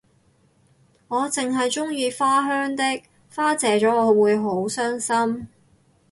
[1.09, 3.03] 我淨係鍾意花香啲
[3.35, 5.47] 花謝咗我會好傷心